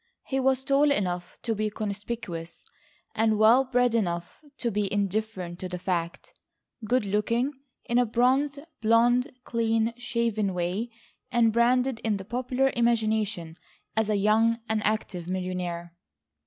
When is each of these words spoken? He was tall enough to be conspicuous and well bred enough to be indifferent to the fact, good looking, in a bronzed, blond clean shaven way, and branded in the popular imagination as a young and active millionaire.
He 0.25 0.39
was 0.39 0.63
tall 0.63 0.89
enough 0.89 1.37
to 1.43 1.53
be 1.53 1.69
conspicuous 1.69 2.65
and 3.13 3.37
well 3.37 3.65
bred 3.65 3.93
enough 3.93 4.43
to 4.57 4.71
be 4.71 4.91
indifferent 4.91 5.59
to 5.59 5.69
the 5.69 5.77
fact, 5.77 6.33
good 6.83 7.05
looking, 7.05 7.53
in 7.85 7.99
a 7.99 8.05
bronzed, 8.07 8.57
blond 8.81 9.31
clean 9.43 9.93
shaven 9.99 10.55
way, 10.55 10.89
and 11.31 11.53
branded 11.53 11.99
in 11.99 12.17
the 12.17 12.25
popular 12.25 12.71
imagination 12.75 13.57
as 13.95 14.09
a 14.09 14.15
young 14.15 14.59
and 14.67 14.81
active 14.83 15.29
millionaire. 15.29 15.95